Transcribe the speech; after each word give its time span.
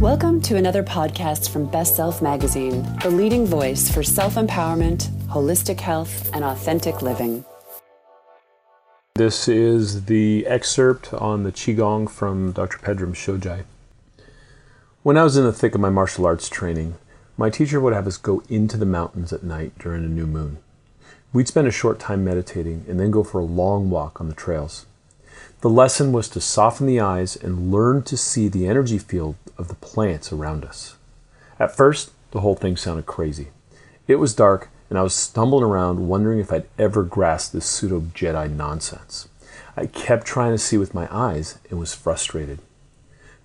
Welcome 0.00 0.40
to 0.42 0.56
another 0.56 0.82
podcast 0.82 1.50
from 1.50 1.66
Best 1.66 1.94
Self 1.94 2.22
Magazine, 2.22 2.90
the 3.02 3.10
leading 3.10 3.44
voice 3.44 3.90
for 3.90 4.02
self 4.02 4.36
empowerment, 4.36 5.08
holistic 5.28 5.78
health, 5.78 6.30
and 6.32 6.42
authentic 6.42 7.02
living. 7.02 7.44
This 9.16 9.46
is 9.46 10.06
the 10.06 10.46
excerpt 10.46 11.12
on 11.12 11.42
the 11.42 11.52
Qigong 11.52 12.08
from 12.08 12.52
Dr. 12.52 12.78
Pedram 12.78 13.12
Shojai. 13.12 13.64
When 15.02 15.18
I 15.18 15.22
was 15.22 15.36
in 15.36 15.44
the 15.44 15.52
thick 15.52 15.74
of 15.74 15.82
my 15.82 15.90
martial 15.90 16.24
arts 16.24 16.48
training, 16.48 16.94
my 17.36 17.50
teacher 17.50 17.78
would 17.78 17.92
have 17.92 18.06
us 18.06 18.16
go 18.16 18.42
into 18.48 18.78
the 18.78 18.86
mountains 18.86 19.34
at 19.34 19.42
night 19.42 19.78
during 19.78 20.02
a 20.02 20.08
new 20.08 20.26
moon. 20.26 20.56
We'd 21.34 21.48
spend 21.48 21.68
a 21.68 21.70
short 21.70 21.98
time 21.98 22.24
meditating 22.24 22.86
and 22.88 22.98
then 22.98 23.10
go 23.10 23.22
for 23.22 23.40
a 23.40 23.44
long 23.44 23.90
walk 23.90 24.18
on 24.18 24.30
the 24.30 24.34
trails. 24.34 24.86
The 25.60 25.68
lesson 25.68 26.12
was 26.12 26.30
to 26.30 26.40
soften 26.40 26.86
the 26.86 27.00
eyes 27.00 27.36
and 27.36 27.70
learn 27.70 28.02
to 28.04 28.16
see 28.16 28.48
the 28.48 28.66
energy 28.66 28.96
field 28.96 29.36
of 29.60 29.68
the 29.68 29.74
plants 29.74 30.32
around 30.32 30.64
us. 30.64 30.96
At 31.58 31.76
first, 31.76 32.10
the 32.30 32.40
whole 32.40 32.56
thing 32.56 32.76
sounded 32.76 33.06
crazy. 33.06 33.48
It 34.08 34.16
was 34.16 34.34
dark, 34.34 34.70
and 34.88 34.98
I 34.98 35.02
was 35.02 35.14
stumbling 35.14 35.64
around 35.64 36.08
wondering 36.08 36.40
if 36.40 36.52
I'd 36.52 36.66
ever 36.78 37.02
grasp 37.04 37.52
this 37.52 37.66
pseudo 37.66 38.00
Jedi 38.00 38.50
nonsense. 38.50 39.28
I 39.76 39.86
kept 39.86 40.26
trying 40.26 40.52
to 40.52 40.58
see 40.58 40.78
with 40.78 40.94
my 40.94 41.06
eyes 41.14 41.58
and 41.68 41.78
was 41.78 41.94
frustrated. 41.94 42.58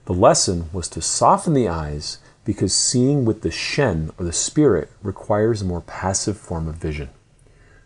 The 0.05 0.13
lesson 0.13 0.69
was 0.71 0.87
to 0.89 1.01
soften 1.01 1.53
the 1.53 1.67
eyes 1.67 2.19
because 2.45 2.73
seeing 2.73 3.25
with 3.25 3.41
the 3.41 3.51
Shen 3.51 4.11
or 4.17 4.25
the 4.25 4.33
spirit 4.33 4.89
requires 5.03 5.61
a 5.61 5.65
more 5.65 5.81
passive 5.81 6.37
form 6.37 6.67
of 6.67 6.75
vision. 6.75 7.09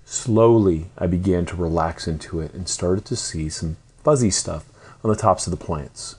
Slowly, 0.05 0.87
I 0.97 1.07
began 1.07 1.45
to 1.47 1.55
relax 1.55 2.07
into 2.07 2.41
it 2.41 2.53
and 2.53 2.67
started 2.67 3.05
to 3.05 3.15
see 3.15 3.49
some 3.49 3.77
fuzzy 4.03 4.31
stuff 4.31 4.65
on 5.03 5.09
the 5.09 5.15
tops 5.15 5.47
of 5.47 5.51
the 5.51 5.65
plants. 5.65 6.15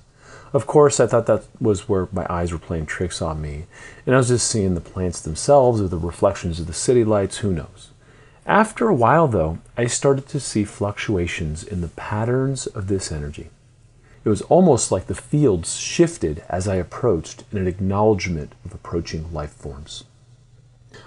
Of 0.52 0.66
course, 0.66 0.98
I 0.98 1.06
thought 1.06 1.26
that 1.26 1.44
was 1.60 1.88
where 1.88 2.08
my 2.10 2.26
eyes 2.28 2.52
were 2.52 2.58
playing 2.58 2.86
tricks 2.86 3.22
on 3.22 3.40
me, 3.40 3.66
and 4.04 4.14
I 4.14 4.18
was 4.18 4.28
just 4.28 4.50
seeing 4.50 4.74
the 4.74 4.80
plants 4.80 5.20
themselves 5.20 5.80
or 5.80 5.86
the 5.86 5.96
reflections 5.96 6.58
of 6.58 6.66
the 6.66 6.72
city 6.72 7.04
lights, 7.04 7.38
who 7.38 7.52
knows. 7.52 7.90
After 8.46 8.88
a 8.88 8.94
while, 8.94 9.28
though, 9.28 9.58
I 9.76 9.86
started 9.86 10.26
to 10.28 10.40
see 10.40 10.64
fluctuations 10.64 11.62
in 11.62 11.82
the 11.82 11.88
patterns 11.88 12.66
of 12.66 12.88
this 12.88 13.12
energy. 13.12 13.50
It 14.24 14.28
was 14.28 14.42
almost 14.42 14.90
like 14.90 15.06
the 15.06 15.14
fields 15.14 15.76
shifted 15.76 16.42
as 16.48 16.66
I 16.66 16.76
approached 16.76 17.44
in 17.52 17.58
an 17.58 17.68
acknowledgement 17.68 18.54
of 18.64 18.74
approaching 18.74 19.32
life 19.32 19.52
forms. 19.52 20.04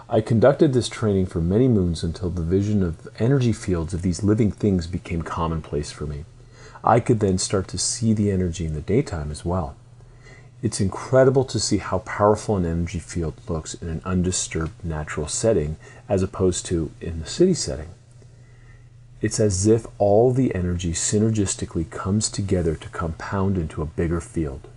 I 0.10 0.22
conducted 0.22 0.74
this 0.74 0.88
training 0.88 1.26
for 1.26 1.42
many 1.42 1.68
moons 1.68 2.04
until 2.04 2.30
the 2.30 2.42
vision 2.42 2.82
of 2.82 3.08
energy 3.20 3.52
fields 3.52 3.94
of 3.94 4.04
these 4.04 4.24
living 4.24 4.52
things 4.52 4.88
became 4.88 5.22
commonplace 5.22 5.92
for 5.92 6.06
me. 6.06 6.24
I 6.84 7.00
could 7.00 7.20
then 7.20 7.38
start 7.38 7.68
to 7.70 7.78
see 7.78 8.14
the 8.14 8.30
energy 8.30 8.66
in 8.66 8.74
the 8.74 8.82
daytime 8.82 9.32
as 9.32 9.46
well. 9.46 9.76
It's 10.62 10.82
incredible 10.82 11.46
to 11.46 11.60
see 11.60 11.78
how 11.78 12.00
powerful 12.00 12.58
an 12.58 12.66
energy 12.66 13.00
field 13.00 13.36
looks 13.48 13.74
in 13.74 13.90
an 13.90 14.02
undisturbed 14.06 14.84
natural 14.84 15.28
setting 15.28 15.78
as 16.10 16.24
opposed 16.24 16.66
to 16.68 16.92
in 17.00 17.20
the 17.20 17.26
city 17.26 17.54
setting. 17.54 17.90
It's 19.22 19.40
as 19.40 19.68
if 19.68 19.86
all 19.98 20.32
the 20.32 20.54
energy 20.54 20.92
synergistically 20.92 21.90
comes 21.90 22.30
together 22.30 22.76
to 22.76 22.90
compound 22.90 23.58
into 23.58 23.82
a 23.82 23.86
bigger 23.86 24.20
field. 24.20 24.68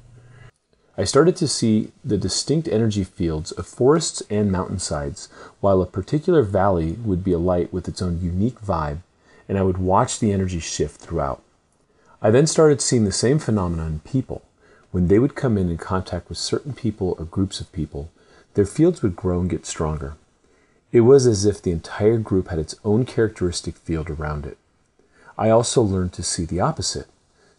I 0.96 1.04
started 1.04 1.36
to 1.36 1.48
see 1.48 1.92
the 2.04 2.16
distinct 2.16 2.68
energy 2.68 3.04
fields 3.04 3.52
of 3.52 3.66
forests 3.66 4.22
and 4.30 4.50
mountainsides, 4.50 5.28
while 5.60 5.82
a 5.82 5.86
particular 5.86 6.42
valley 6.42 6.92
would 6.92 7.22
be 7.22 7.32
alight 7.32 7.72
with 7.72 7.86
its 7.88 8.00
own 8.00 8.20
unique 8.22 8.60
vibe, 8.60 8.98
and 9.48 9.58
I 9.58 9.62
would 9.62 9.78
watch 9.78 10.18
the 10.18 10.32
energy 10.32 10.60
shift 10.60 11.00
throughout. 11.00 11.42
I 12.22 12.30
then 12.30 12.46
started 12.46 12.80
seeing 12.80 13.04
the 13.04 13.12
same 13.12 13.38
phenomenon 13.38 13.86
in 13.86 14.00
people. 14.00 14.42
When 14.90 15.08
they 15.08 15.18
would 15.18 15.34
come 15.34 15.58
in 15.58 15.68
in 15.68 15.76
contact 15.76 16.28
with 16.28 16.38
certain 16.38 16.72
people 16.72 17.14
or 17.18 17.26
groups 17.26 17.60
of 17.60 17.70
people, 17.72 18.10
their 18.54 18.64
fields 18.64 19.02
would 19.02 19.14
grow 19.14 19.40
and 19.40 19.50
get 19.50 19.66
stronger. 19.66 20.16
It 20.92 21.00
was 21.02 21.26
as 21.26 21.44
if 21.44 21.60
the 21.60 21.72
entire 21.72 22.16
group 22.16 22.48
had 22.48 22.58
its 22.58 22.76
own 22.84 23.04
characteristic 23.04 23.76
field 23.76 24.08
around 24.08 24.46
it. 24.46 24.56
I 25.36 25.50
also 25.50 25.82
learned 25.82 26.14
to 26.14 26.22
see 26.22 26.46
the 26.46 26.60
opposite. 26.60 27.06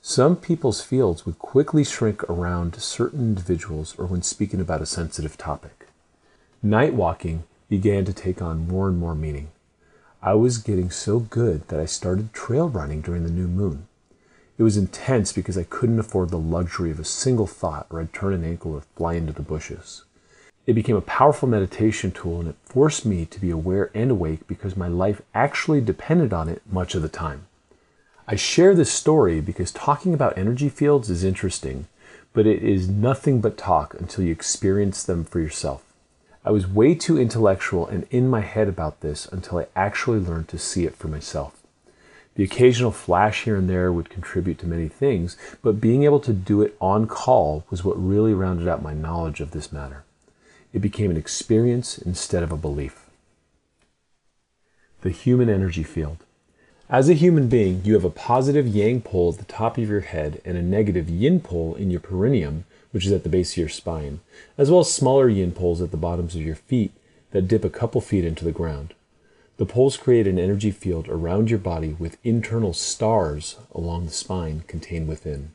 Some 0.01 0.35
people's 0.35 0.81
fields 0.81 1.25
would 1.25 1.37
quickly 1.37 1.83
shrink 1.83 2.23
around 2.23 2.81
certain 2.81 3.19
individuals 3.19 3.93
or 3.99 4.07
when 4.07 4.23
speaking 4.23 4.59
about 4.59 4.81
a 4.81 4.87
sensitive 4.87 5.37
topic. 5.37 5.87
Night 6.63 6.95
walking 6.95 7.43
began 7.69 8.05
to 8.05 8.13
take 8.13 8.41
on 8.41 8.67
more 8.67 8.87
and 8.87 8.97
more 8.97 9.13
meaning. 9.13 9.49
I 10.23 10.33
was 10.33 10.57
getting 10.57 10.89
so 10.89 11.19
good 11.19 11.67
that 11.67 11.79
I 11.79 11.85
started 11.85 12.33
trail 12.33 12.69
running 12.69 13.01
during 13.01 13.23
the 13.23 13.29
new 13.29 13.47
moon. 13.47 13.87
It 14.57 14.63
was 14.63 14.77
intense 14.77 15.31
because 15.31 15.57
I 15.57 15.63
couldn't 15.63 15.99
afford 15.99 16.29
the 16.29 16.39
luxury 16.39 16.89
of 16.89 16.99
a 16.99 17.03
single 17.03 17.45
thought 17.45 17.85
or 17.89 18.01
I'd 18.01 18.11
turn 18.11 18.33
an 18.33 18.43
ankle 18.43 18.73
or 18.73 18.81
fly 18.95 19.13
into 19.13 19.31
the 19.31 19.43
bushes. 19.43 20.03
It 20.65 20.73
became 20.73 20.95
a 20.95 21.01
powerful 21.01 21.47
meditation 21.47 22.11
tool 22.11 22.39
and 22.39 22.49
it 22.49 22.55
forced 22.63 23.05
me 23.05 23.25
to 23.25 23.39
be 23.39 23.51
aware 23.51 23.91
and 23.93 24.09
awake 24.09 24.47
because 24.47 24.75
my 24.75 24.87
life 24.87 25.21
actually 25.35 25.79
depended 25.79 26.33
on 26.33 26.49
it 26.49 26.61
much 26.71 26.95
of 26.95 27.03
the 27.03 27.07
time. 27.07 27.45
I 28.27 28.35
share 28.35 28.75
this 28.75 28.91
story 28.91 29.39
because 29.41 29.71
talking 29.71 30.13
about 30.13 30.37
energy 30.37 30.69
fields 30.69 31.09
is 31.09 31.23
interesting, 31.23 31.87
but 32.33 32.45
it 32.45 32.63
is 32.63 32.89
nothing 32.89 33.39
but 33.39 33.57
talk 33.57 33.93
until 33.93 34.25
you 34.25 34.31
experience 34.31 35.03
them 35.03 35.23
for 35.23 35.39
yourself. 35.39 35.83
I 36.43 36.51
was 36.51 36.67
way 36.67 36.95
too 36.95 37.19
intellectual 37.19 37.87
and 37.87 38.07
in 38.09 38.27
my 38.27 38.41
head 38.41 38.67
about 38.67 39.01
this 39.01 39.27
until 39.27 39.59
I 39.59 39.67
actually 39.75 40.19
learned 40.19 40.47
to 40.49 40.57
see 40.57 40.85
it 40.85 40.95
for 40.95 41.07
myself. 41.07 41.56
The 42.37 42.43
occasional 42.43 42.91
flash 42.91 43.45
here 43.45 43.55
and 43.55 43.67
there 43.67 43.91
would 43.91 44.11
contribute 44.11 44.59
to 44.59 44.67
many 44.67 44.87
things, 44.87 45.37
but 45.63 45.81
being 45.81 46.03
able 46.03 46.19
to 46.19 46.31
do 46.31 46.61
it 46.61 46.77
on 46.79 47.07
call 47.07 47.65
was 47.71 47.83
what 47.83 47.95
really 47.97 48.31
rounded 48.31 48.67
out 48.67 48.83
my 48.83 48.93
knowledge 48.93 49.41
of 49.41 49.51
this 49.51 49.71
matter. 49.71 50.03
It 50.71 50.77
became 50.77 51.09
an 51.09 51.17
experience 51.17 51.97
instead 51.97 52.43
of 52.43 52.51
a 52.51 52.57
belief. 52.57 53.09
The 55.01 55.09
human 55.09 55.49
energy 55.49 55.81
field. 55.81 56.17
As 56.91 57.09
a 57.09 57.15
human 57.15 57.47
being, 57.47 57.81
you 57.83 57.95
have 57.95 58.05
a 58.05 58.11
positive 58.11 58.67
yang 58.67 59.01
pole 59.01 59.31
at 59.33 59.39
the 59.39 59.51
top 59.51 59.79
of 59.79 59.89
your 59.89 60.01
head 60.01 60.39
and 60.45 60.55
a 60.55 60.61
negative 60.61 61.09
yin 61.09 61.39
pole 61.39 61.73
in 61.73 61.89
your 61.89 61.99
perineum, 61.99 62.65
which 62.91 63.07
is 63.07 63.11
at 63.11 63.23
the 63.23 63.29
base 63.29 63.53
of 63.53 63.57
your 63.57 63.69
spine, 63.69 64.19
as 64.59 64.69
well 64.69 64.81
as 64.81 64.93
smaller 64.93 65.27
yin 65.27 65.53
poles 65.53 65.81
at 65.81 65.89
the 65.89 65.97
bottoms 65.97 66.35
of 66.35 66.43
your 66.43 66.55
feet 66.55 66.91
that 67.31 67.47
dip 67.47 67.65
a 67.65 67.69
couple 67.71 67.99
feet 67.99 68.23
into 68.23 68.45
the 68.45 68.51
ground. 68.51 68.93
The 69.57 69.65
poles 69.65 69.97
create 69.97 70.27
an 70.27 70.37
energy 70.37 70.69
field 70.69 71.07
around 71.09 71.49
your 71.49 71.59
body 71.59 71.95
with 71.97 72.17
internal 72.23 72.73
stars 72.73 73.57
along 73.73 74.05
the 74.05 74.11
spine 74.11 74.63
contained 74.67 75.07
within. 75.07 75.51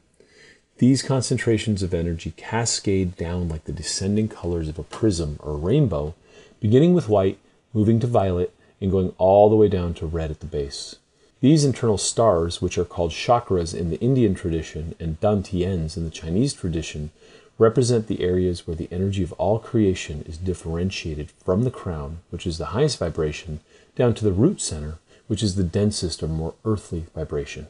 These 0.79 1.05
concentrations 1.05 1.85
of 1.85 1.95
energy 1.95 2.33
cascade 2.37 3.17
down 3.17 3.49
like 3.49 3.65
the 3.65 3.73
descending 3.73 4.27
colors 4.27 4.69
of 4.69 4.77
a 4.77 4.83
prism 4.83 5.39
or 5.41 5.57
rainbow, 5.57 6.15
beginning 6.59 6.95
with 6.95 7.09
white, 7.09 7.39
moving 7.73 8.01
to 8.01 8.09
violet, 8.09 8.53
and 8.81 8.91
going 8.91 9.15
all 9.19 9.49
the 9.49 9.55
way 9.55 9.69
down 9.69 9.95
to 9.95 10.07
red 10.07 10.33
at 10.33 10.41
the 10.41 10.47
base. 10.47 10.97
These 11.41 11.65
internal 11.65 11.99
stars, 11.99 12.61
which 12.61 12.79
are 12.79 12.85
called 12.85 13.13
chakras 13.13 13.73
in 13.73 13.91
the 13.91 14.01
Indian 14.01 14.35
tradition 14.35 14.97
and 14.99 15.21
dantians 15.21 15.97
in 15.97 16.03
the 16.03 16.11
Chinese 16.11 16.55
tradition, 16.55 17.13
represent 17.59 18.09
the 18.09 18.23
areas 18.23 18.67
where 18.67 18.75
the 18.75 18.89
energy 18.91 19.23
of 19.23 19.33
all 19.35 19.61
creation 19.61 20.25
is 20.27 20.39
differentiated 20.39 21.31
from 21.45 21.63
the 21.63 21.71
crown, 21.71 22.19
which 22.31 22.47
is 22.47 22.59
the 22.59 22.67
highest 22.67 22.99
vibration, 22.99 23.61
down 23.95 24.15
to 24.15 24.25
the 24.25 24.33
root 24.33 24.61
center, 24.61 24.99
which 25.27 25.43
is 25.43 25.55
the 25.55 25.65
densest 25.65 26.23
or 26.23 26.29
more 26.29 26.55
earthly 26.65 27.07
vibration. 27.15 27.69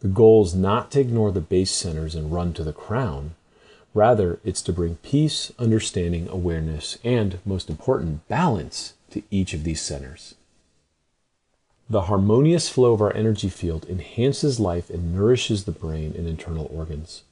The 0.00 0.08
goal 0.08 0.44
is 0.44 0.54
not 0.54 0.90
to 0.92 1.00
ignore 1.00 1.32
the 1.32 1.40
base 1.40 1.72
centers 1.72 2.14
and 2.14 2.32
run 2.32 2.52
to 2.54 2.64
the 2.64 2.72
crown. 2.72 3.34
Rather, 3.94 4.38
it's 4.44 4.62
to 4.62 4.72
bring 4.72 4.96
peace, 4.96 5.50
understanding, 5.58 6.28
awareness, 6.28 6.98
and, 7.02 7.38
most 7.44 7.68
important, 7.68 8.28
balance 8.28 8.94
to 9.10 9.22
each 9.30 9.54
of 9.54 9.64
these 9.64 9.80
centers. 9.80 10.34
The 11.90 12.02
harmonious 12.02 12.68
flow 12.68 12.92
of 12.92 13.00
our 13.00 13.14
energy 13.16 13.48
field 13.48 13.86
enhances 13.88 14.60
life 14.60 14.90
and 14.90 15.14
nourishes 15.14 15.64
the 15.64 15.72
brain 15.72 16.14
and 16.16 16.28
internal 16.28 16.70
organs. 16.72 17.22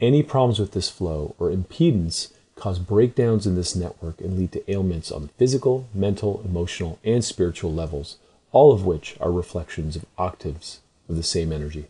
Any 0.00 0.22
problems 0.22 0.58
with 0.58 0.72
this 0.72 0.90
flow 0.90 1.34
or 1.38 1.50
impedance 1.50 2.30
cause 2.56 2.78
breakdowns 2.78 3.46
in 3.46 3.54
this 3.54 3.74
network 3.74 4.20
and 4.20 4.36
lead 4.38 4.52
to 4.52 4.70
ailments 4.70 5.10
on 5.10 5.22
the 5.22 5.28
physical, 5.28 5.88
mental, 5.94 6.40
emotional, 6.44 6.98
and 7.04 7.24
spiritual 7.24 7.72
levels, 7.72 8.16
all 8.52 8.72
of 8.72 8.84
which 8.84 9.16
are 9.20 9.32
reflections 9.32 9.96
of 9.96 10.06
octaves 10.16 10.80
of 11.08 11.16
the 11.16 11.22
same 11.22 11.52
energy. 11.52 11.86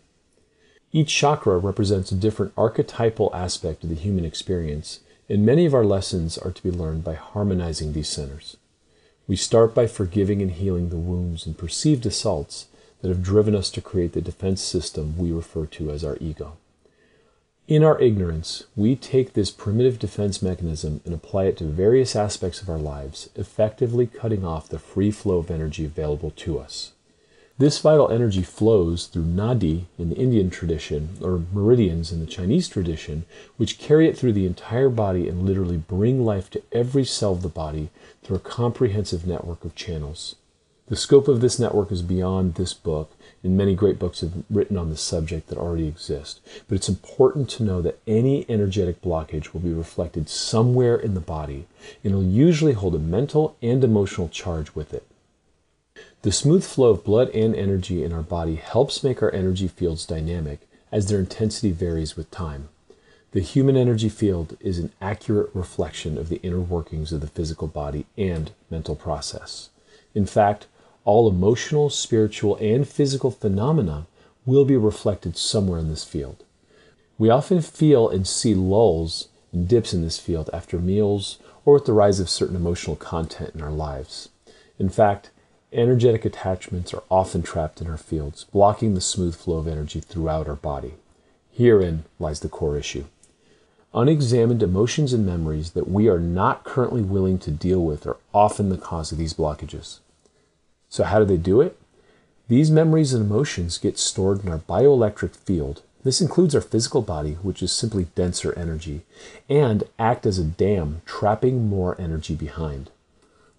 Each 0.93 1.15
chakra 1.15 1.59
represents 1.59 2.13
a 2.13 2.17
different 2.17 2.53
archetypal 2.57 3.31
aspect 3.35 3.83
of 3.83 3.91
the 3.91 3.97
human 3.97 4.25
experience, 4.25 5.01
and 5.29 5.45
many 5.45 5.67
of 5.67 5.75
our 5.75 5.85
lessons 5.85 6.39
are 6.39 6.53
to 6.53 6.63
be 6.63 6.71
learned 6.71 7.05
by 7.05 7.15
harmonizing 7.15 7.93
these 7.93 8.09
centers. 8.09 8.57
We 9.27 9.37
start 9.37 9.75
by 9.75 9.87
forgiving 9.87 10.43
and 10.43 10.53
healing 10.53 10.91
the 10.91 10.97
wounds 10.97 11.47
and 11.47 11.57
perceived 11.57 12.07
assaults 12.07 12.67
that 13.01 13.09
have 13.09 13.23
driven 13.23 13.55
us 13.55 13.71
to 13.71 13.81
create 13.81 14.13
the 14.13 14.21
defense 14.21 14.63
system 14.63 15.19
we 15.19 15.33
refer 15.33 15.67
to 15.67 15.91
as 15.91 16.05
our 16.05 16.17
ego. 16.21 16.57
In 17.67 17.83
our 17.83 17.99
ignorance, 17.99 18.65
we 18.77 18.95
take 18.95 19.33
this 19.33 19.51
primitive 19.51 19.99
defense 19.99 20.43
mechanism 20.43 21.01
and 21.07 21.15
apply 21.15 21.45
it 21.45 21.57
to 21.57 21.65
various 21.65 22.15
aspects 22.15 22.61
of 22.61 22.69
our 22.69 22.79
lives, 22.79 23.31
effectively 23.37 24.07
cutting 24.07 24.45
off 24.45 24.69
the 24.69 24.79
free 24.79 25.11
flow 25.11 25.39
of 25.39 25.51
energy 25.51 25.87
available 25.87 26.31
to 26.33 26.59
us. 26.59 26.93
This 27.57 27.79
vital 27.79 28.11
energy 28.11 28.43
flows 28.43 29.07
through 29.07 29.25
nadi 29.25 29.85
in 29.99 30.11
the 30.11 30.17
Indian 30.17 30.51
tradition, 30.51 31.17
or 31.23 31.41
meridians 31.55 32.13
in 32.13 32.21
the 32.21 32.27
Chinese 32.27 32.69
tradition, 32.69 33.25
which 33.57 33.79
carry 33.79 34.09
it 34.09 34.19
through 34.19 34.35
the 34.35 34.45
entire 34.45 34.91
body 34.91 35.27
and 35.27 35.47
literally 35.47 35.79
bring 35.79 36.23
life 36.23 36.51
to 36.51 36.63
every 36.71 37.07
cell 37.07 37.33
of 37.33 37.41
the 37.41 37.49
body 37.49 37.89
through 38.23 38.37
a 38.37 38.41
comprehensive 38.41 39.27
network 39.27 39.65
of 39.65 39.75
channels. 39.75 40.37
The 40.87 40.97
scope 40.97 41.29
of 41.29 41.41
this 41.41 41.59
network 41.59 41.91
is 41.91 42.03
beyond 42.03 42.55
this 42.55 42.75
book, 42.75 43.11
and 43.43 43.57
many 43.57 43.75
great 43.75 43.99
books 43.99 44.21
have 44.21 44.45
written 44.51 44.77
on 44.77 44.91
this 44.91 45.01
subject 45.01 45.49
that 45.49 45.57
already 45.57 45.89
exist. 45.89 46.41
But 46.69 46.75
it's 46.75 46.91
important 46.91 47.49
to 47.51 47.63
know 47.63 47.81
that 47.81 48.01
any 48.07 48.45
energetic 48.51 49.01
blockage 49.01 49.55
will 49.55 49.61
be 49.61 49.73
reflected 49.73 50.29
somewhere 50.29 50.97
in 50.97 51.15
the 51.15 51.21
body, 51.21 51.67
and 52.03 52.13
it'll 52.13 52.23
usually 52.23 52.75
hold 52.75 52.95
a 52.95 52.99
mental 52.99 53.57
and 53.63 53.83
emotional 53.83 54.29
charge 54.29 54.75
with 54.75 54.93
it. 54.93 55.07
The 56.21 56.33
smooth 56.33 56.65
flow 56.65 56.91
of 56.91 57.03
blood 57.03 57.31
and 57.31 57.55
energy 57.55 58.05
in 58.05 58.13
our 58.13 58.23
body 58.23 58.57
helps 58.57 59.03
make 59.03 59.23
our 59.23 59.33
energy 59.33 59.69
fields 59.69 60.05
dynamic 60.05 60.69
as 60.93 61.09
their 61.09 61.19
intensity 61.19 61.73
varies 61.73 62.15
with 62.15 62.31
time. 62.31 62.69
The 63.33 63.41
human 63.41 63.79
energy 63.79 64.11
field 64.11 64.57
is 64.61 64.79
an 64.79 64.93
accurate 65.01 65.49
reflection 65.55 66.19
of 66.19 66.29
the 66.29 66.43
inner 66.43 66.61
workings 66.61 67.11
of 67.11 67.23
the 67.23 67.27
physical 67.27 67.69
body 67.69 68.05
and 68.19 68.51
mental 68.71 68.95
process. 68.95 69.71
In 70.15 70.27
fact, 70.27 70.67
all 71.05 71.29
emotional, 71.29 71.91
spiritual, 71.91 72.56
and 72.56 72.89
physical 72.89 73.31
phenomena 73.31 74.06
will 74.47 74.65
be 74.65 74.77
reflected 74.77 75.37
somewhere 75.37 75.79
in 75.79 75.89
this 75.89 76.05
field. 76.05 76.45
We 77.19 77.31
often 77.31 77.61
feel 77.61 78.09
and 78.09 78.27
see 78.27 78.55
lulls 78.55 79.29
and 79.53 79.69
dips 79.69 79.95
in 79.95 80.03
this 80.03 80.19
field 80.19 80.51
after 80.53 80.79
meals 80.79 81.39
or 81.65 81.75
with 81.75 81.87
the 81.87 81.93
rise 81.93 82.21
of 82.21 82.29
certain 82.29 82.56
emotional 82.56 82.97
content 82.97 83.55
in 83.55 83.62
our 83.62 83.71
lives. 83.71 84.29
In 84.79 84.89
fact, 84.89 85.31
energetic 85.73 86.25
attachments 86.25 86.93
are 86.93 87.03
often 87.11 87.43
trapped 87.43 87.81
in 87.81 87.89
our 87.89 87.97
fields, 87.97 88.45
blocking 88.45 88.95
the 88.95 89.01
smooth 89.01 89.35
flow 89.35 89.59
of 89.59 89.69
energy 89.69 90.01
throughout 90.01 90.49
our 90.49 90.56
body. 90.56 90.95
Herein 91.53 92.05
lies 92.19 92.41
the 92.41 92.49
core 92.49 92.77
issue. 92.77 93.05
Unexamined 93.95 94.62
emotions 94.62 95.12
and 95.12 95.25
memories 95.25 95.71
that 95.71 95.89
we 95.89 96.09
are 96.09 96.19
not 96.19 96.65
currently 96.65 97.03
willing 97.03 97.39
to 97.39 97.51
deal 97.53 97.81
with 97.81 98.06
are 98.06 98.17
often 98.33 98.69
the 98.69 98.77
cause 98.77 99.12
of 99.12 99.19
these 99.19 99.35
blockages. 99.35 100.01
So, 100.94 101.02
how 101.02 101.19
do 101.19 101.25
they 101.25 101.38
do 101.38 101.61
it? 101.61 101.76
These 102.46 102.70
memories 102.70 103.12
and 103.12 103.26
emotions 103.26 103.79
get 103.79 103.99
stored 103.99 104.44
in 104.44 104.49
our 104.49 104.61
bioelectric 104.61 105.35
field. 105.35 105.82
This 106.05 106.20
includes 106.20 106.55
our 106.55 106.61
physical 106.61 107.02
body, 107.02 107.32
which 107.43 107.64
is 107.64 107.73
simply 107.73 108.05
denser 108.14 108.56
energy, 108.56 109.00
and 109.50 109.82
act 109.99 110.25
as 110.25 110.38
a 110.38 110.44
dam, 110.44 111.02
trapping 111.05 111.69
more 111.69 112.00
energy 112.00 112.37
behind. 112.37 112.91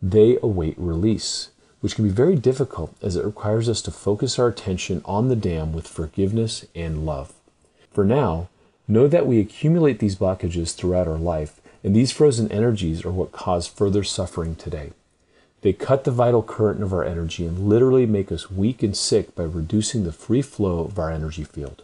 They 0.01 0.37
await 0.41 0.75
release 0.77 1.49
which 1.81 1.95
can 1.95 2.05
be 2.05 2.09
very 2.09 2.37
difficult 2.37 2.95
as 3.01 3.17
it 3.17 3.25
requires 3.25 3.67
us 3.67 3.81
to 3.81 3.91
focus 3.91 4.39
our 4.39 4.47
attention 4.47 5.01
on 5.03 5.27
the 5.27 5.35
dam 5.35 5.73
with 5.73 5.89
forgiveness 5.89 6.63
and 6.73 7.05
love. 7.05 7.33
For 7.91 8.05
now, 8.05 8.47
know 8.87 9.09
that 9.09 9.27
we 9.27 9.41
accumulate 9.41 9.99
these 9.99 10.15
blockages 10.15 10.73
throughout 10.73 11.09
our 11.09 11.17
life, 11.17 11.59
and 11.83 11.93
these 11.93 12.13
frozen 12.13 12.49
energies 12.49 13.03
are 13.03 13.11
what 13.11 13.33
cause 13.33 13.67
further 13.67 14.05
suffering 14.05 14.55
today. 14.55 14.93
They 15.65 15.73
cut 15.73 16.03
the 16.03 16.11
vital 16.11 16.43
current 16.43 16.83
of 16.83 16.93
our 16.93 17.03
energy 17.03 17.43
and 17.43 17.67
literally 17.67 18.05
make 18.05 18.31
us 18.31 18.51
weak 18.51 18.83
and 18.83 18.95
sick 18.95 19.33
by 19.33 19.45
reducing 19.45 20.03
the 20.03 20.11
free 20.11 20.43
flow 20.43 20.81
of 20.81 20.99
our 20.99 21.09
energy 21.09 21.43
field. 21.43 21.81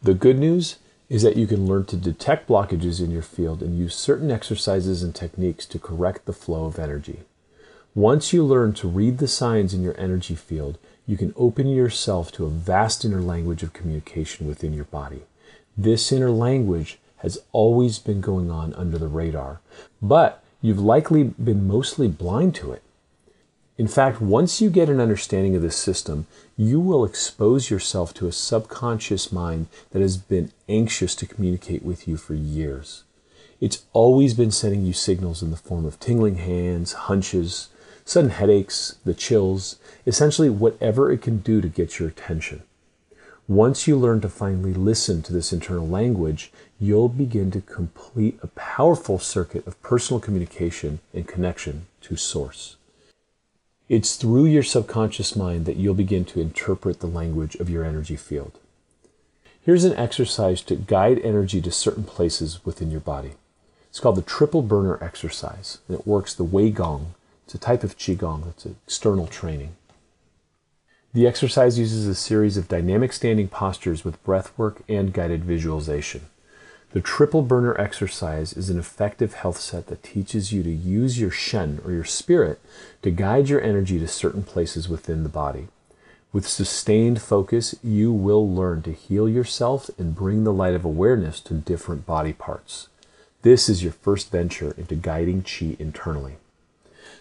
The 0.00 0.14
good 0.14 0.38
news 0.38 0.76
is 1.08 1.24
that 1.24 1.36
you 1.36 1.48
can 1.48 1.66
learn 1.66 1.86
to 1.86 1.96
detect 1.96 2.48
blockages 2.48 3.02
in 3.02 3.10
your 3.10 3.24
field 3.24 3.64
and 3.64 3.76
use 3.76 3.96
certain 3.96 4.30
exercises 4.30 5.02
and 5.02 5.12
techniques 5.12 5.66
to 5.66 5.80
correct 5.80 6.24
the 6.24 6.32
flow 6.32 6.66
of 6.66 6.78
energy. 6.78 7.22
Once 7.96 8.32
you 8.32 8.44
learn 8.44 8.74
to 8.74 8.86
read 8.86 9.18
the 9.18 9.26
signs 9.26 9.74
in 9.74 9.82
your 9.82 9.98
energy 9.98 10.36
field, 10.36 10.78
you 11.08 11.16
can 11.16 11.34
open 11.36 11.66
yourself 11.66 12.30
to 12.30 12.46
a 12.46 12.48
vast 12.48 13.04
inner 13.04 13.20
language 13.20 13.64
of 13.64 13.72
communication 13.72 14.46
within 14.46 14.72
your 14.72 14.84
body. 14.84 15.22
This 15.76 16.12
inner 16.12 16.30
language 16.30 17.00
has 17.16 17.40
always 17.50 17.98
been 17.98 18.20
going 18.20 18.52
on 18.52 18.72
under 18.74 18.98
the 18.98 19.08
radar, 19.08 19.60
but 20.00 20.44
you've 20.62 20.80
likely 20.80 21.24
been 21.24 21.66
mostly 21.66 22.08
blind 22.08 22.54
to 22.56 22.72
it. 22.72 22.82
In 23.78 23.88
fact, 23.88 24.20
once 24.20 24.60
you 24.60 24.68
get 24.68 24.90
an 24.90 25.00
understanding 25.00 25.56
of 25.56 25.62
this 25.62 25.76
system, 25.76 26.26
you 26.56 26.78
will 26.78 27.04
expose 27.04 27.70
yourself 27.70 28.12
to 28.14 28.26
a 28.26 28.32
subconscious 28.32 29.32
mind 29.32 29.68
that 29.92 30.02
has 30.02 30.18
been 30.18 30.52
anxious 30.68 31.14
to 31.14 31.26
communicate 31.26 31.82
with 31.82 32.06
you 32.06 32.18
for 32.18 32.34
years. 32.34 33.04
It's 33.58 33.84
always 33.94 34.34
been 34.34 34.50
sending 34.50 34.84
you 34.84 34.92
signals 34.92 35.42
in 35.42 35.50
the 35.50 35.56
form 35.56 35.86
of 35.86 35.98
tingling 35.98 36.36
hands, 36.36 36.92
hunches, 36.92 37.68
sudden 38.04 38.30
headaches, 38.30 38.96
the 39.04 39.14
chills, 39.14 39.76
essentially 40.06 40.50
whatever 40.50 41.10
it 41.10 41.22
can 41.22 41.38
do 41.38 41.60
to 41.60 41.68
get 41.68 41.98
your 41.98 42.08
attention. 42.08 42.62
Once 43.50 43.88
you 43.88 43.96
learn 43.96 44.20
to 44.20 44.28
finally 44.28 44.72
listen 44.72 45.22
to 45.22 45.32
this 45.32 45.52
internal 45.52 45.88
language, 45.88 46.52
you'll 46.78 47.08
begin 47.08 47.50
to 47.50 47.60
complete 47.60 48.38
a 48.44 48.46
powerful 48.46 49.18
circuit 49.18 49.66
of 49.66 49.82
personal 49.82 50.20
communication 50.20 51.00
and 51.12 51.26
connection 51.26 51.84
to 52.00 52.14
Source. 52.14 52.76
It's 53.88 54.14
through 54.14 54.46
your 54.46 54.62
subconscious 54.62 55.34
mind 55.34 55.66
that 55.66 55.74
you'll 55.74 55.94
begin 55.94 56.24
to 56.26 56.40
interpret 56.40 57.00
the 57.00 57.08
language 57.08 57.56
of 57.56 57.68
your 57.68 57.84
energy 57.84 58.14
field. 58.14 58.52
Here's 59.60 59.82
an 59.82 59.96
exercise 59.96 60.62
to 60.62 60.76
guide 60.76 61.18
energy 61.18 61.60
to 61.62 61.72
certain 61.72 62.04
places 62.04 62.64
within 62.64 62.92
your 62.92 63.00
body. 63.00 63.32
It's 63.88 63.98
called 63.98 64.14
the 64.14 64.22
triple 64.22 64.62
burner 64.62 65.02
exercise, 65.02 65.78
and 65.88 65.98
it 65.98 66.06
works 66.06 66.32
the 66.32 66.44
Wei 66.44 66.70
Gong, 66.70 67.14
it's 67.46 67.56
a 67.56 67.58
type 67.58 67.82
of 67.82 67.98
Qigong, 67.98 68.48
it's 68.50 68.64
external 68.64 69.26
training. 69.26 69.74
The 71.12 71.26
exercise 71.26 71.76
uses 71.76 72.06
a 72.06 72.14
series 72.14 72.56
of 72.56 72.68
dynamic 72.68 73.12
standing 73.12 73.48
postures 73.48 74.04
with 74.04 74.22
breath 74.22 74.56
work 74.56 74.82
and 74.88 75.12
guided 75.12 75.44
visualization. 75.44 76.26
The 76.92 77.00
triple 77.00 77.42
burner 77.42 77.76
exercise 77.80 78.52
is 78.52 78.70
an 78.70 78.78
effective 78.78 79.34
health 79.34 79.58
set 79.58 79.88
that 79.88 80.04
teaches 80.04 80.52
you 80.52 80.62
to 80.62 80.70
use 80.70 81.18
your 81.18 81.32
Shen 81.32 81.80
or 81.84 81.90
your 81.90 82.04
spirit 82.04 82.60
to 83.02 83.10
guide 83.10 83.48
your 83.48 83.60
energy 83.60 83.98
to 83.98 84.06
certain 84.06 84.44
places 84.44 84.88
within 84.88 85.24
the 85.24 85.28
body. 85.28 85.66
With 86.32 86.46
sustained 86.46 87.20
focus, 87.20 87.74
you 87.82 88.12
will 88.12 88.48
learn 88.48 88.82
to 88.82 88.92
heal 88.92 89.28
yourself 89.28 89.90
and 89.98 90.14
bring 90.14 90.44
the 90.44 90.52
light 90.52 90.74
of 90.74 90.84
awareness 90.84 91.40
to 91.40 91.54
different 91.54 92.06
body 92.06 92.32
parts. 92.32 92.86
This 93.42 93.68
is 93.68 93.82
your 93.82 93.92
first 93.92 94.30
venture 94.30 94.74
into 94.76 94.94
guiding 94.94 95.42
Qi 95.42 95.78
internally. 95.80 96.36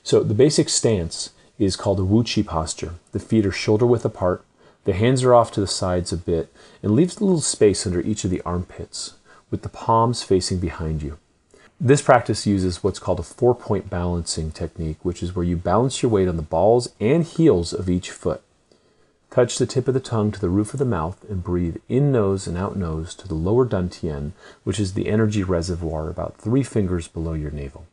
So 0.04 0.22
the 0.22 0.36
basic 0.36 0.70
stance 0.70 1.32
is 1.66 1.76
called 1.76 2.00
a 2.00 2.04
Wu 2.04 2.24
Qi 2.24 2.46
posture. 2.46 2.96
The 3.12 3.20
feet 3.20 3.46
are 3.46 3.52
shoulder 3.52 3.86
width 3.86 4.06
apart, 4.06 4.44
the 4.86 4.94
hands 4.94 5.24
are 5.24 5.36
off 5.36 5.52
to 5.52 5.62
the 5.62 5.68
sides 5.68 6.14
a 6.14 6.18
bit, 6.18 6.52
and 6.82 6.94
leaves 6.94 7.18
a 7.18 7.24
little 7.24 7.42
space 7.42 7.86
under 7.86 8.02
each 8.02 8.24
of 8.24 8.32
the 8.32 8.42
armpits, 8.42 9.16
with 9.52 9.62
the 9.62 9.70
palms 9.70 10.24
facing 10.24 10.60
behind 10.60 11.04
you. 11.04 11.18
This 11.82 12.02
practice 12.02 12.46
uses 12.46 12.84
what's 12.84 13.00
called 13.00 13.20
a 13.20 13.24
four 13.24 13.56
point 13.56 13.90
balancing 13.90 14.52
technique, 14.52 14.98
which 15.04 15.22
is 15.24 15.36
where 15.36 15.46
you 15.46 15.58
balance 15.58 16.02
your 16.02 16.12
weight 16.12 16.28
on 16.28 16.38
the 16.38 16.42
balls 16.42 16.90
and 17.00 17.24
heels 17.24 17.74
of 17.74 17.90
each 17.90 18.12
foot. 18.12 18.42
Touch 19.32 19.58
the 19.58 19.68
tip 19.68 19.88
of 19.88 19.94
the 19.94 20.00
tongue 20.00 20.32
to 20.32 20.40
the 20.40 20.50
roof 20.50 20.74
of 20.74 20.80
the 20.80 20.86
mouth 20.86 21.24
and 21.30 21.44
breathe 21.44 21.78
in 21.88 22.12
nose 22.12 22.48
and 22.48 22.58
out 22.58 22.76
nose 22.76 23.14
to 23.16 23.28
the 23.28 23.36
lower 23.36 23.66
dantian, 23.66 24.32
which 24.64 24.80
is 24.80 24.94
the 24.94 25.08
energy 25.08 25.44
reservoir 25.44 26.10
about 26.10 26.38
three 26.38 26.64
fingers 26.64 27.08
below 27.08 27.34
your 27.34 27.52
navel. 27.52 27.86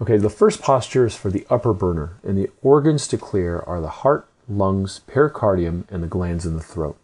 Okay, 0.00 0.16
the 0.16 0.30
first 0.30 0.62
posture 0.62 1.04
is 1.04 1.14
for 1.14 1.30
the 1.30 1.46
upper 1.50 1.74
burner, 1.74 2.14
and 2.22 2.38
the 2.38 2.48
organs 2.62 3.06
to 3.08 3.18
clear 3.18 3.58
are 3.66 3.82
the 3.82 3.88
heart, 3.88 4.26
lungs, 4.48 5.02
pericardium, 5.06 5.84
and 5.90 6.02
the 6.02 6.08
glands 6.08 6.46
in 6.46 6.56
the 6.56 6.62
throat. 6.62 6.96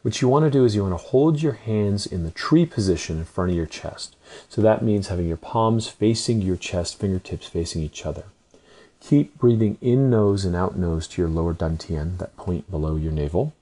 What 0.00 0.22
you 0.22 0.28
want 0.28 0.46
to 0.46 0.50
do 0.50 0.64
is 0.64 0.74
you 0.74 0.82
want 0.82 0.98
to 0.98 1.08
hold 1.08 1.42
your 1.42 1.52
hands 1.52 2.06
in 2.06 2.24
the 2.24 2.30
tree 2.30 2.64
position 2.64 3.18
in 3.18 3.24
front 3.26 3.50
of 3.50 3.56
your 3.56 3.66
chest. 3.66 4.16
So 4.48 4.62
that 4.62 4.82
means 4.82 5.08
having 5.08 5.28
your 5.28 5.36
palms 5.36 5.88
facing 5.88 6.40
your 6.40 6.56
chest, 6.56 6.98
fingertips 6.98 7.46
facing 7.46 7.82
each 7.82 8.06
other. 8.06 8.24
Keep 9.00 9.36
breathing 9.36 9.76
in 9.82 10.08
nose 10.08 10.46
and 10.46 10.56
out 10.56 10.76
nose 10.78 11.06
to 11.08 11.20
your 11.20 11.30
lower 11.30 11.52
dantian, 11.52 12.16
that 12.18 12.36
point 12.38 12.70
below 12.70 12.96
your 12.96 13.12
navel. 13.12 13.52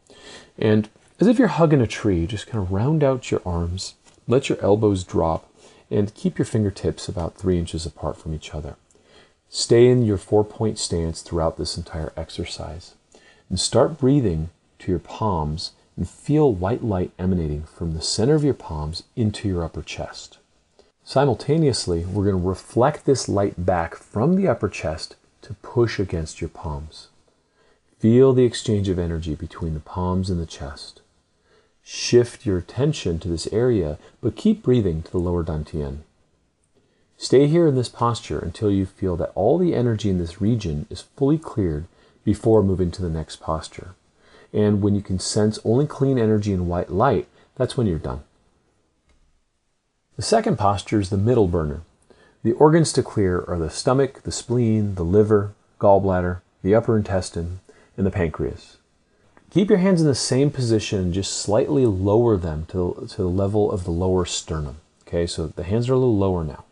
And 0.57 0.88
as 1.21 1.26
if 1.26 1.37
you're 1.37 1.49
hugging 1.49 1.81
a 1.81 1.87
tree, 1.88 2.28
just 2.28 2.47
kind 2.47 2.62
of 2.62 2.71
round 2.71 3.02
out 3.02 3.33
your 3.33 3.42
arms, 3.45 3.95
let 4.28 4.49
your 4.49 4.61
elbows 4.61 5.02
drop, 5.02 5.49
and 5.93 6.15
keep 6.15 6.39
your 6.39 6.47
fingertips 6.47 7.09
about 7.09 7.37
three 7.37 7.59
inches 7.59 7.87
apart 7.87 8.17
from 8.17 8.35
each 8.35 8.55
other. 8.55 8.77
Stay 9.49 9.89
in 9.89 10.03
your 10.03 10.17
four 10.17 10.45
point 10.45 10.79
stance 10.79 11.21
throughout 11.21 11.59
this 11.59 11.77
entire 11.77 12.13
exercise. 12.17 12.95
And 13.51 13.61
start 13.61 13.99
breathing 13.99 14.49
to 14.79 14.91
your 14.91 14.99
palms 14.99 15.73
and 15.97 16.09
feel 16.09 16.53
white 16.53 16.83
light 16.83 17.11
emanating 17.19 17.65
from 17.65 17.93
the 17.93 18.01
center 18.01 18.35
of 18.35 18.45
your 18.45 18.55
palms 18.55 19.03
into 19.15 19.47
your 19.47 19.63
upper 19.63 19.83
chest. 19.83 20.39
Simultaneously, 21.05 22.07
we're 22.07 22.25
going 22.25 22.41
to 22.41 22.49
reflect 22.49 23.05
this 23.05 23.29
light 23.29 23.67
back 23.67 23.95
from 23.95 24.37
the 24.37 24.49
upper 24.49 24.71
chest 24.71 25.17
to 25.43 25.53
push 25.55 25.99
against 25.99 26.41
your 26.41 26.49
palms. 26.49 27.09
Feel 27.99 28.33
the 28.33 28.45
exchange 28.45 28.89
of 28.89 28.99
energy 28.99 29.35
between 29.35 29.75
the 29.75 29.81
palms 29.81 30.31
and 30.31 30.41
the 30.41 30.47
chest. 30.47 31.02
Shift 31.83 32.47
your 32.47 32.59
attention 32.59 33.19
to 33.19 33.29
this 33.29 33.47
area, 33.49 33.99
but 34.21 34.37
keep 34.37 34.62
breathing 34.62 35.03
to 35.03 35.11
the 35.11 35.19
lower 35.19 35.43
dantian. 35.43 35.99
Stay 37.17 37.47
here 37.47 37.67
in 37.67 37.75
this 37.75 37.89
posture 37.89 38.39
until 38.39 38.71
you 38.71 38.87
feel 38.87 39.17
that 39.17 39.33
all 39.35 39.59
the 39.59 39.75
energy 39.75 40.11
in 40.11 40.19
this 40.19 40.41
region 40.41 40.87
is 40.91 41.03
fully 41.17 41.39
cleared 41.39 41.87
before 42.25 42.62
moving 42.62 42.91
to 42.91 43.03
the 43.03 43.09
next 43.09 43.37
posture. 43.37 43.95
And 44.53 44.83
when 44.83 44.95
you 44.95 45.03
can 45.03 45.19
sense 45.19 45.59
only 45.65 45.87
clean 45.87 46.19
energy 46.19 46.53
and 46.53 46.69
white 46.69 46.91
light, 46.91 47.27
that's 47.57 47.77
when 47.77 47.87
you're 47.87 47.99
done. 47.99 48.23
The 50.17 50.23
second 50.23 50.59
posture 50.59 51.01
is 51.01 51.11
the 51.11 51.17
middle 51.17 51.49
burner. 51.49 51.83
The 52.43 52.53
organs 52.53 52.93
to 52.95 53.03
clear 53.03 53.45
are 53.47 53.59
the 53.59 53.71
stomach, 53.71 54.23
the 54.23 54.33
spleen, 54.33 54.97
the 54.97 55.05
liver, 55.05 55.55
gallbladder, 55.81 56.41
the 56.62 56.75
upper 56.75 56.97
intestine, 56.97 57.61
and 57.97 58.05
the 58.05 58.11
pancreas. 58.11 58.77
Keep 59.53 59.69
your 59.69 59.81
hands 59.81 60.01
in 60.01 60.07
the 60.07 60.15
same 60.15 60.51
position 60.51 60.99
and 60.99 61.13
just 61.13 61.37
slightly 61.37 61.85
lower 61.85 62.39
them 62.39 62.65
to, 62.71 63.07
to 63.11 63.17
the 63.19 63.29
level 63.29 63.71
of 63.71 63.85
the 63.85 63.91
lower 63.91 64.25
sternum. 64.25 64.77
Okay, 65.07 65.27
so 65.27 65.49
the 65.49 65.65
hands 65.65 65.91
are 65.91 65.93
a 65.93 65.99
little 65.99 66.17
lower 66.17 66.43
now. 66.43 66.65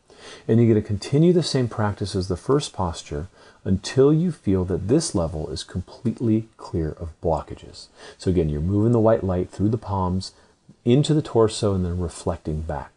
And 0.48 0.58
you're 0.58 0.72
going 0.72 0.82
to 0.82 0.86
continue 0.86 1.34
the 1.34 1.42
same 1.42 1.68
practice 1.68 2.16
as 2.16 2.28
the 2.28 2.38
first 2.38 2.72
posture 2.72 3.28
until 3.64 4.14
you 4.14 4.32
feel 4.32 4.64
that 4.64 4.88
this 4.88 5.14
level 5.14 5.50
is 5.50 5.62
completely 5.62 6.48
clear 6.56 6.92
of 6.92 7.20
blockages. 7.20 7.88
So 8.16 8.30
again, 8.30 8.48
you're 8.48 8.62
moving 8.62 8.92
the 8.92 8.98
white 8.98 9.22
light 9.22 9.50
through 9.50 9.68
the 9.68 9.76
palms 9.76 10.32
into 10.86 11.12
the 11.12 11.20
torso 11.20 11.74
and 11.74 11.84
then 11.84 12.00
reflecting 12.00 12.62
back. 12.62 12.92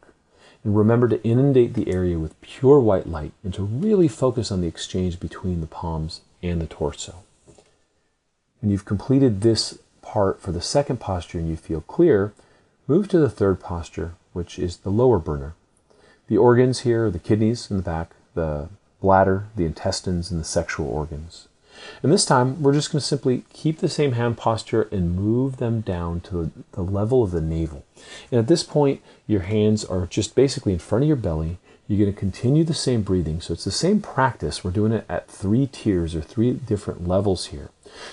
And 0.63 0.78
remember 0.78 1.10
to 1.10 1.22
inundate 1.28 1.74
the 1.74 1.92
area 1.92 2.18
with 2.18 2.40
pure 2.40 2.80
white 2.80 3.08
light 3.08 3.34
and 3.44 3.54
to 3.56 3.63
really 3.63 4.08
focus 4.08 4.50
on 4.50 4.62
the 4.62 4.68
exchange 4.68 5.20
between 5.20 5.60
the 5.60 5.68
palms 5.68 6.22
and 6.42 6.62
the 6.62 6.68
torso. 6.68 7.24
When 8.63 8.72
you've 8.72 8.86
completed 8.86 9.41
this 9.41 9.77
part 10.01 10.39
for 10.39 10.53
the 10.53 10.62
second 10.62 11.01
posture 11.01 11.38
and 11.38 11.50
you 11.50 11.58
feel 11.58 11.82
clear, 11.82 12.32
move 12.88 13.10
to 13.10 13.20
the 13.20 13.29
third 13.29 13.60
posture, 13.60 14.13
which 14.32 14.58
is 14.58 14.77
the 14.77 14.89
lower 14.89 15.20
burner. 15.20 15.53
The 16.29 16.38
organs 16.38 16.79
here 16.79 17.08
are 17.08 17.12
the 17.12 17.20
kidneys 17.20 17.70
in 17.70 17.75
the 17.75 17.84
back, 17.84 18.12
the 18.36 18.70
bladder, 19.01 19.48
the 19.58 19.65
intestines, 19.65 20.32
and 20.32 20.39
the 20.39 20.46
sexual 20.46 20.88
organs. 20.88 21.50
And 22.01 22.10
this 22.10 22.24
time, 22.24 22.62
we're 22.63 22.72
just 22.72 22.93
going 22.93 23.01
to 23.01 23.05
simply 23.05 23.43
keep 23.51 23.79
the 23.79 23.89
same 23.89 24.13
hand 24.13 24.38
posture 24.38 24.88
and 24.93 25.13
move 25.13 25.58
them 25.58 25.82
down 25.82 26.22
to 26.22 26.50
the 26.72 26.84
level 26.84 27.22
of 27.22 27.32
the 27.32 27.41
navel. 27.41 27.84
And 28.32 28.39
at 28.39 28.48
this 28.48 28.63
point, 28.63 29.01
your 29.27 29.41
hands 29.41 29.84
are 29.84 30.05
just 30.05 30.36
basically 30.36 30.72
in 30.72 30.79
front 30.79 31.03
of 31.03 31.10
your 31.10 31.17
belly. 31.17 31.58
You're 31.88 32.00
going 32.00 32.13
to 32.13 32.20
continue 32.20 32.63
the 32.63 32.74
same 32.74 33.02
breathing. 33.02 33.42
So 33.42 33.54
it's 33.54 33.66
the 33.66 33.72
same 33.72 34.02
practice. 34.02 34.63
We're 34.63 34.72
doing 34.72 34.94
it 34.94 35.06
at 35.10 35.28
three 35.28 35.68
tiers 35.68 36.16
or 36.16 36.22
three 36.22 36.54
different 36.54 37.08
levels 37.08 37.48
here. 37.48 37.72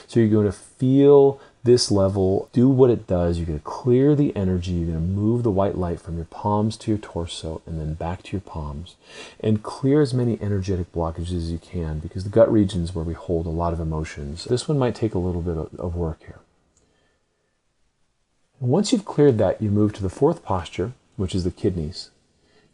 So 0.09 0.19
you're 0.19 0.29
going 0.29 0.47
to 0.47 0.53
feel 0.53 1.41
this 1.63 1.91
level, 1.91 2.49
do 2.53 2.69
what 2.69 2.91
it 2.91 3.07
does. 3.07 3.39
You're 3.39 3.47
going 3.47 3.59
to 3.59 3.65
clear 3.65 4.15
the 4.15 4.35
energy. 4.35 4.73
You're 4.73 4.93
going 4.93 5.07
to 5.07 5.13
move 5.13 5.43
the 5.43 5.51
white 5.51 5.77
light 5.77 6.01
from 6.01 6.17
your 6.17 6.25
palms 6.27 6.77
to 6.79 6.91
your 6.91 6.99
torso 6.99 7.63
and 7.67 7.79
then 7.79 7.95
back 7.95 8.23
to 8.25 8.33
your 8.33 8.41
palms 8.41 8.97
and 9.39 9.63
clear 9.63 10.01
as 10.01 10.15
many 10.15 10.39
energetic 10.41 10.93
blockages 10.93 11.37
as 11.37 11.53
you 11.53 11.59
can 11.59 11.99
because 11.99 12.25
the 12.25 12.31
gut 12.31 12.51
region 12.51 12.83
is 12.83 12.95
where 12.95 13.05
we 13.05 13.15
hold 13.15 13.47
a 13.47 13.51
lot 13.51 13.73
of 13.73 13.81
emotions. 13.81 14.45
This 14.45 14.69
one 14.69 14.79
might 14.79 14.95
take 14.95 15.15
a 15.15 15.19
little 15.19 15.43
bit 15.43 15.57
of 15.79 15.95
work 15.95 16.21
here. 16.21 16.41
Once 18.59 18.93
you've 18.93 19.07
cleared 19.07 19.39
that, 19.39 19.63
you 19.63 19.71
move 19.71 19.93
to 19.95 20.03
the 20.03 20.11
fourth 20.11 20.43
posture, 20.43 20.93
which 21.17 21.35
is 21.35 21.45
the 21.45 21.51
kidneys. 21.51 22.11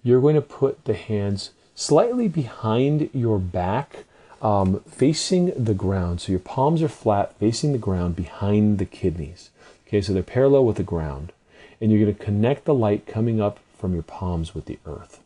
You're 0.06 0.20
going 0.20 0.36
to 0.36 0.40
put 0.40 0.84
the 0.84 0.94
hands 0.94 1.50
slightly 1.74 2.28
behind 2.28 3.10
your 3.12 3.40
back 3.40 4.04
um, 4.40 4.78
facing 4.88 5.46
the 5.64 5.74
ground. 5.74 6.20
So 6.20 6.30
your 6.30 6.38
palms 6.38 6.80
are 6.80 6.88
flat, 6.88 7.36
facing 7.40 7.72
the 7.72 7.78
ground 7.78 8.14
behind 8.14 8.78
the 8.78 8.84
kidneys. 8.84 9.50
Okay, 9.84 10.00
so 10.00 10.12
they're 10.12 10.22
parallel 10.22 10.64
with 10.64 10.76
the 10.76 10.84
ground. 10.84 11.32
And 11.80 11.90
you're 11.90 12.04
going 12.04 12.14
to 12.14 12.24
connect 12.24 12.66
the 12.66 12.72
light 12.72 13.04
coming 13.08 13.40
up 13.40 13.58
from 13.76 13.94
your 13.94 14.04
palms 14.04 14.54
with 14.54 14.66
the 14.66 14.78
earth. 14.86 15.18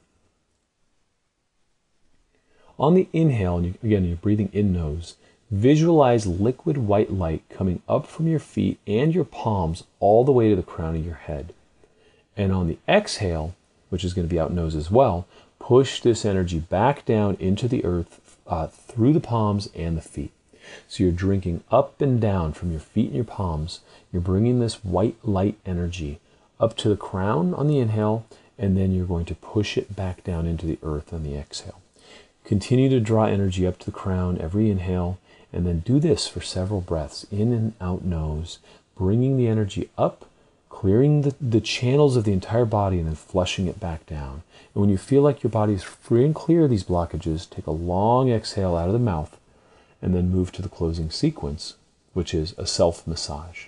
On 2.78 2.94
the 2.94 3.08
inhale, 3.12 3.58
and 3.58 3.66
you, 3.66 3.74
again, 3.82 4.06
you're 4.06 4.16
breathing 4.16 4.48
in 4.54 4.72
nose, 4.72 5.16
visualize 5.50 6.26
liquid 6.26 6.78
white 6.78 7.12
light 7.12 7.42
coming 7.50 7.82
up 7.86 8.06
from 8.06 8.26
your 8.26 8.40
feet 8.40 8.78
and 8.86 9.14
your 9.14 9.26
palms 9.26 9.84
all 9.98 10.24
the 10.24 10.32
way 10.32 10.48
to 10.48 10.56
the 10.56 10.62
crown 10.62 10.96
of 10.96 11.04
your 11.04 11.16
head. 11.16 11.52
And 12.34 12.50
on 12.50 12.66
the 12.66 12.78
exhale, 12.88 13.54
which 13.90 14.04
is 14.04 14.14
going 14.14 14.26
to 14.26 14.32
be 14.32 14.40
out 14.40 14.52
nose 14.52 14.74
as 14.74 14.90
well, 14.90 15.26
push 15.58 16.00
this 16.00 16.24
energy 16.24 16.58
back 16.58 17.04
down 17.04 17.36
into 17.38 17.68
the 17.68 17.84
earth 17.84 18.38
uh, 18.46 18.66
through 18.66 19.12
the 19.12 19.20
palms 19.20 19.68
and 19.74 19.96
the 19.96 20.02
feet. 20.02 20.32
So 20.88 21.02
you're 21.02 21.12
drinking 21.12 21.62
up 21.70 22.00
and 22.00 22.20
down 22.20 22.52
from 22.52 22.70
your 22.70 22.80
feet 22.80 23.06
and 23.06 23.16
your 23.16 23.24
palms. 23.24 23.80
You're 24.12 24.22
bringing 24.22 24.60
this 24.60 24.84
white 24.84 25.16
light 25.22 25.56
energy 25.66 26.20
up 26.58 26.76
to 26.78 26.88
the 26.88 26.96
crown 26.96 27.54
on 27.54 27.66
the 27.66 27.78
inhale, 27.78 28.26
and 28.58 28.76
then 28.76 28.92
you're 28.92 29.06
going 29.06 29.24
to 29.26 29.34
push 29.34 29.78
it 29.78 29.96
back 29.96 30.22
down 30.24 30.46
into 30.46 30.66
the 30.66 30.78
earth 30.82 31.12
on 31.12 31.22
the 31.22 31.36
exhale. 31.36 31.80
Continue 32.44 32.88
to 32.88 33.00
draw 33.00 33.26
energy 33.26 33.66
up 33.66 33.78
to 33.78 33.86
the 33.86 33.92
crown 33.92 34.38
every 34.38 34.70
inhale, 34.70 35.18
and 35.52 35.66
then 35.66 35.80
do 35.80 35.98
this 35.98 36.28
for 36.28 36.40
several 36.40 36.80
breaths 36.80 37.26
in 37.30 37.52
and 37.52 37.72
out 37.80 38.04
nose, 38.04 38.58
bringing 38.96 39.36
the 39.36 39.48
energy 39.48 39.88
up 39.96 40.26
clearing 40.70 41.22
the, 41.22 41.34
the 41.40 41.60
channels 41.60 42.16
of 42.16 42.24
the 42.24 42.32
entire 42.32 42.64
body 42.64 42.98
and 42.98 43.06
then 43.06 43.14
flushing 43.14 43.66
it 43.66 43.78
back 43.78 44.06
down. 44.06 44.42
And 44.74 44.80
when 44.80 44.88
you 44.88 44.96
feel 44.96 45.20
like 45.20 45.42
your 45.42 45.50
body 45.50 45.74
is 45.74 45.82
free 45.82 46.24
and 46.24 46.34
clear 46.34 46.64
of 46.64 46.70
these 46.70 46.84
blockages, 46.84 47.50
take 47.50 47.66
a 47.66 47.72
long 47.72 48.30
exhale 48.30 48.76
out 48.76 48.86
of 48.86 48.94
the 48.94 48.98
mouth 48.98 49.36
and 50.00 50.14
then 50.14 50.30
move 50.30 50.52
to 50.52 50.62
the 50.62 50.68
closing 50.68 51.10
sequence, 51.10 51.74
which 52.14 52.32
is 52.32 52.54
a 52.56 52.66
self 52.66 53.06
massage. 53.06 53.66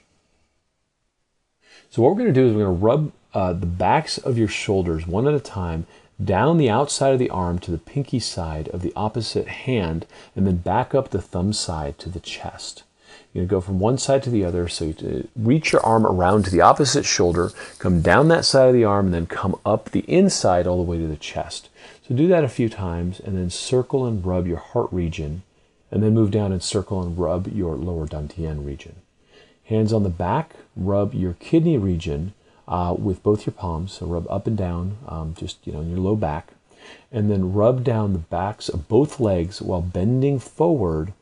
So, 1.91 2.01
what 2.01 2.11
we're 2.11 2.23
going 2.23 2.33
to 2.33 2.41
do 2.41 2.47
is 2.47 2.55
we're 2.55 2.65
going 2.65 2.79
to 2.79 2.85
rub 2.85 3.13
uh, 3.35 3.53
the 3.53 3.67
backs 3.67 4.17
of 4.17 4.39
your 4.39 4.49
shoulders 4.49 5.07
one 5.07 5.29
at 5.29 5.35
a 5.35 5.41
time 5.41 5.87
down 6.23 6.57
the 6.57 6.71
outside 6.71 7.13
of 7.13 7.19
the 7.19 7.31
arm 7.31 7.59
to 7.59 7.71
the 7.71 7.79
pinky 7.79 8.19
side 8.19 8.69
of 8.69 8.83
the 8.83 8.93
opposite 8.95 9.49
hand, 9.49 10.07
and 10.37 10.47
then 10.47 10.57
back 10.57 10.95
up 10.95 11.11
the 11.11 11.21
thumb 11.21 11.53
side 11.53 11.99
to 11.99 12.09
the 12.09 12.21
chest. 12.21 12.85
You're 13.33 13.47
going 13.47 13.49
to 13.49 13.54
go 13.54 13.61
from 13.61 13.78
one 13.78 13.99
side 13.99 14.23
to 14.25 14.31
the 14.31 14.45
other. 14.45 14.69
So 14.69 14.87
you 14.87 15.28
reach 15.37 15.73
your 15.73 15.85
arm 15.85 16.07
around 16.07 16.45
to 16.45 16.50
the 16.50 16.61
opposite 16.61 17.04
shoulder, 17.04 17.50
come 17.78 18.00
down 18.00 18.28
that 18.28 18.45
side 18.45 18.69
of 18.69 18.75
the 18.75 18.85
arm, 18.85 19.07
and 19.07 19.14
then 19.14 19.26
come 19.26 19.59
up 19.64 19.90
the 19.90 20.04
inside 20.09 20.66
all 20.66 20.76
the 20.76 20.90
way 20.90 20.99
to 20.99 21.07
the 21.07 21.16
chest. 21.16 21.69
So 22.07 22.14
do 22.14 22.28
that 22.28 22.45
a 22.45 22.49
few 22.49 22.69
times, 22.69 23.21
and 23.21 23.37
then 23.37 23.49
circle 23.50 24.07
and 24.07 24.25
rub 24.25 24.47
your 24.47 24.59
heart 24.59 24.92
region, 24.92 25.42
and 25.90 26.02
then 26.02 26.14
move 26.14 26.31
down 26.31 26.52
and 26.52 26.62
circle 26.62 27.02
and 27.02 27.19
rub 27.19 27.47
your 27.49 27.76
lower 27.76 28.07
dantian 28.07 28.66
region. 28.66 28.97
Hands 29.64 29.92
on 29.92 30.02
the 30.02 30.11
back, 30.11 30.54
rub 30.76 31.14
your 31.14 31.35
kidney 31.35 31.78
region 31.78 32.35
uh, 32.69 32.95
with 32.99 33.23
both 33.23 33.47
your 33.47 33.52
palms. 33.54 33.92
So 33.92 34.07
rub 34.07 34.26
up 34.31 34.47
and 34.47 34.57
down, 34.57 34.99
um, 35.07 35.35
just 35.38 35.66
you 35.66 35.73
know, 35.73 35.81
in 35.81 35.90
your 35.90 36.00
low 36.00 36.16
back, 36.16 36.52
and 37.11 37.31
then 37.31 37.52
rub 37.52 37.85
down 37.85 38.12
the 38.12 38.19
backs 38.19 38.69
of 38.69 38.88
both 38.88 39.21
legs 39.21 39.62
while 39.62 39.81
bending 39.81 40.38
forward 40.38 41.12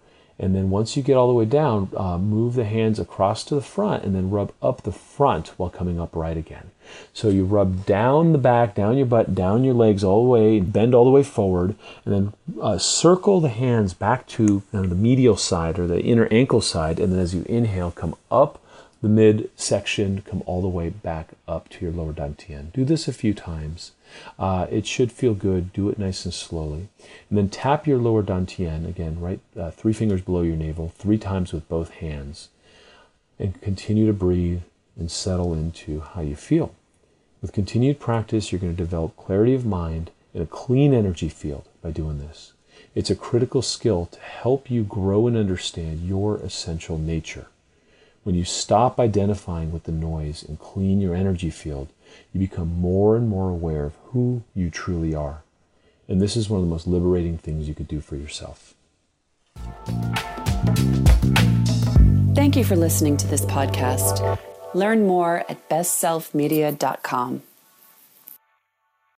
and 0.41 0.55
then 0.55 0.71
once 0.71 0.97
you 0.97 1.03
get 1.03 1.19
all 1.19 1.29
the 1.29 1.35
way 1.35 1.45
down, 1.45 1.91
uh, 1.95 2.17
move 2.17 2.55
the 2.55 2.65
hands 2.65 2.99
across 2.99 3.45
to 3.45 3.55
the 3.55 3.61
front 3.61 4.05
and 4.05 4.15
then 4.15 4.31
rub 4.31 4.53
up 4.63 4.83
the 4.83 4.93
front 4.93 5.49
while 5.59 5.69
coming 5.69 6.01
upright 6.01 6.39
again. 6.39 6.71
So 7.13 7.29
you 7.29 7.45
rub 7.45 7.85
down 7.85 8.33
the 8.33 8.39
back, 8.39 8.75
down 8.75 8.97
your 8.97 9.07
butt, 9.07 9.35
down 9.35 9.65
your 9.65 9.75
legs 9.75 10.03
all 10.03 10.25
the 10.25 10.31
way, 10.31 10.59
bend 10.59 10.95
all 10.95 11.05
the 11.05 11.11
way 11.11 11.23
forward, 11.23 11.75
and 12.07 12.15
then 12.15 12.33
uh, 12.61 12.79
circle 12.79 13.41
the 13.41 13.51
hands 13.51 13.93
back 13.93 14.27
to 14.29 14.63
the 14.73 14.83
medial 14.83 15.37
side 15.37 15.79
or 15.79 15.87
the 15.87 16.01
inner 16.01 16.27
ankle 16.31 16.63
side. 16.63 16.99
And 16.99 17.13
then 17.13 17.21
as 17.21 17.35
you 17.35 17.45
inhale, 17.47 17.91
come 17.91 18.17
up 18.31 18.61
the 19.03 19.09
mid 19.09 19.51
section, 19.57 20.23
come 20.23 20.43
all 20.45 20.61
the 20.61 20.69
way 20.69 20.91
back 20.91 21.31
up 21.49 21.69
to 21.71 21.85
your 21.85 21.93
lower 21.93 22.13
dantian. 22.13 22.73
Do 22.73 22.85
this 22.85 23.09
a 23.09 23.13
few 23.13 23.33
times. 23.33 23.93
Uh, 24.39 24.67
it 24.71 24.87
should 24.87 25.11
feel 25.11 25.35
good. 25.35 25.73
Do 25.73 25.89
it 25.89 25.99
nice 25.99 26.25
and 26.25 26.35
slowly. 26.35 26.89
And 27.29 27.39
then 27.39 27.49
tap 27.49 27.87
your 27.87 27.99
lower 27.99 28.23
dantian 28.23 28.87
again, 28.87 29.21
right 29.21 29.41
uh, 29.59 29.71
three 29.71 29.95
fingers 29.95 30.21
below 30.21 30.43
your 30.43 30.57
navel, 30.57 30.93
three 30.97 31.19
times 31.19 31.53
with 31.53 31.69
both 31.69 31.91
hands. 31.91 32.49
And 33.39 33.61
continue 33.63 34.07
to 34.07 34.13
breathe 34.13 34.63
and 34.99 35.11
settle 35.11 35.55
into 35.55 36.01
how 36.01 36.21
you 36.21 36.37
feel. 36.37 36.75
With 37.41 37.55
continued 37.55 38.01
practice, 38.01 38.53
you're 38.53 38.61
going 38.61 38.77
to 38.77 38.85
develop 38.85 39.17
clarity 39.17 39.55
of 39.55 39.65
mind 39.65 40.11
and 40.35 40.43
a 40.43 40.47
clean 40.47 40.93
energy 40.93 41.31
field 41.31 41.67
by 41.83 41.91
doing 41.91 42.19
this. 42.19 42.53
It's 42.95 43.11
a 43.11 43.17
critical 43.17 43.63
skill 43.63 44.07
to 44.13 44.21
help 44.21 44.71
you 44.71 44.83
grow 44.83 45.27
and 45.27 45.37
understand 45.37 46.07
your 46.07 46.37
essential 46.37 46.99
nature. 46.99 47.47
When 48.23 48.35
you 48.35 48.45
stop 48.45 49.01
identifying 49.01 49.73
with 49.73 49.85
the 49.85 49.93
noise 49.93 50.43
and 50.43 50.59
clean 50.59 51.01
your 51.01 51.15
energy 51.15 51.49
field, 51.49 51.89
you 52.33 52.41
become 52.41 52.81
more 52.81 53.17
and 53.17 53.29
more 53.29 53.49
aware 53.49 53.85
of 53.85 53.95
who 54.07 54.43
you 54.55 54.69
truly 54.69 55.15
are. 55.15 55.43
And 56.07 56.21
this 56.21 56.37
is 56.37 56.51
one 56.51 56.61
of 56.61 56.67
the 56.67 56.71
most 56.71 56.87
liberating 56.87 57.39
things 57.39 57.67
you 57.67 57.75
could 57.75 57.89
do 57.89 58.01
for 58.01 58.17
yourself. 58.17 58.75
Thank 62.35 62.57
you 62.57 62.65
for 62.65 62.77
listening 62.77 63.17
to 63.19 63.27
this 63.27 63.47
podcast. 63.47 64.39
Learn 64.75 65.07
more 65.07 65.45
at 65.49 65.69
bestselfmedia.com. 65.69 67.43